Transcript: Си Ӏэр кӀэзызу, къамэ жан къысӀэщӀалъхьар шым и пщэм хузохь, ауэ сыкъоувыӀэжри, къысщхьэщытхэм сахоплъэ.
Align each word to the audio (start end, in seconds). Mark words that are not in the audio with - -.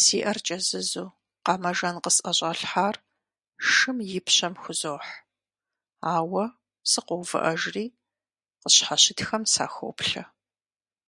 Си 0.00 0.16
Ӏэр 0.24 0.38
кӀэзызу, 0.46 1.08
къамэ 1.44 1.70
жан 1.76 1.96
къысӀэщӀалъхьар 2.02 2.96
шым 3.68 3.98
и 4.18 4.20
пщэм 4.26 4.54
хузохь, 4.62 5.12
ауэ 6.14 6.44
сыкъоувыӀэжри, 6.90 7.84
къысщхьэщытхэм 8.60 9.42
сахоплъэ. 9.52 10.24